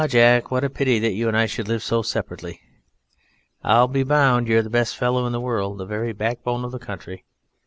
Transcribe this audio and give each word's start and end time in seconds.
Jack, 0.07 0.49
what 0.49 0.63
a 0.63 0.69
pity 0.71 0.95
you 1.13 1.27
and 1.27 1.37
I 1.37 1.45
should 1.45 1.67
live 1.67 1.83
so 1.83 2.01
separate! 2.01 2.57
I'll 3.63 3.87
be 3.87 4.01
bound 4.01 4.47
you're 4.47 4.63
the 4.63 4.69
best 4.71 4.97
fellow 4.97 5.27
in 5.27 5.31
the 5.31 5.39
world, 5.39 5.77
the 5.77 5.85
very 5.85 6.11
backbone 6.11 6.65
of 6.65 6.71
the 6.71 6.79
country. 6.79 7.23